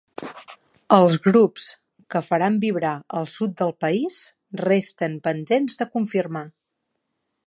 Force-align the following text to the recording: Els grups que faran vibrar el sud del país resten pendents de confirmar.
Els 0.95 1.17
grups 1.25 1.65
que 2.15 2.21
faran 2.29 2.57
vibrar 2.65 2.93
el 3.19 3.29
sud 3.33 3.53
del 3.61 3.75
país 3.85 4.17
resten 4.65 5.21
pendents 5.29 5.81
de 5.83 5.89
confirmar. 5.99 6.43